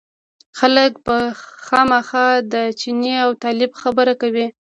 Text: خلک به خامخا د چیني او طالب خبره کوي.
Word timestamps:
خلک 0.59 0.91
به 1.05 1.17
خامخا 1.65 2.27
د 2.53 2.55
چیني 2.79 3.13
او 3.23 3.29
طالب 3.43 3.71
خبره 3.81 4.13
کوي. 4.21 4.47